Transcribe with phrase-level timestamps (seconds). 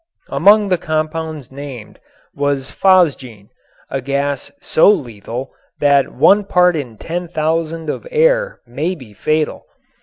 [0.29, 1.99] Among the compounds named
[2.33, 3.49] was phosgene,
[3.91, 9.67] a gas so lethal that one part in ten thousand of air may be fatal.